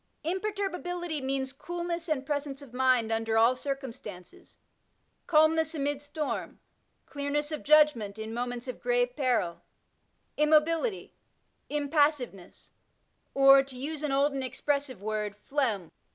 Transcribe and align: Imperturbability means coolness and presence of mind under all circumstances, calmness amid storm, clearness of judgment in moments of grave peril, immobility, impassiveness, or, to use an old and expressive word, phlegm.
Imperturbability 0.23 1.21
means 1.21 1.53
coolness 1.53 2.09
and 2.09 2.25
presence 2.25 2.63
of 2.63 2.73
mind 2.73 3.11
under 3.11 3.37
all 3.37 3.55
circumstances, 3.55 4.57
calmness 5.27 5.75
amid 5.75 6.01
storm, 6.01 6.59
clearness 7.05 7.51
of 7.51 7.61
judgment 7.61 8.17
in 8.17 8.33
moments 8.33 8.67
of 8.67 8.81
grave 8.81 9.15
peril, 9.15 9.61
immobility, 10.37 11.13
impassiveness, 11.69 12.71
or, 13.35 13.61
to 13.61 13.77
use 13.77 14.01
an 14.01 14.11
old 14.11 14.33
and 14.33 14.43
expressive 14.43 15.03
word, 15.03 15.35
phlegm. 15.35 15.91